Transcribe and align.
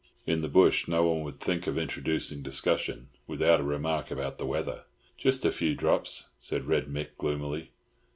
In 0.25 0.41
the 0.41 0.47
bush 0.47 0.87
no 0.87 1.07
one 1.09 1.21
would 1.21 1.39
think 1.39 1.67
of 1.67 1.77
introducing 1.77 2.41
discussion 2.41 3.09
without 3.27 3.59
a 3.59 3.63
remark 3.63 4.09
about 4.09 4.39
the 4.39 4.47
weather. 4.47 4.85
"Jist 5.15 5.45
a 5.45 5.51
few 5.51 5.75
drops," 5.75 6.29
said 6.39 6.65
Red 6.65 6.85
Mick 6.85 7.09
gloomily. 7.19 7.69